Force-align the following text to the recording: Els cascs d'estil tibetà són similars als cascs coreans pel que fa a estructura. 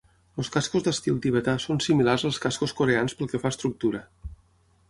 Els 0.43 0.47
cascs 0.53 0.85
d'estil 0.87 1.19
tibetà 1.25 1.55
són 1.67 1.83
similars 1.87 2.25
als 2.31 2.41
cascs 2.47 2.75
coreans 2.81 3.19
pel 3.21 3.31
que 3.35 3.43
fa 3.45 3.53
a 3.55 3.57
estructura. 3.59 4.03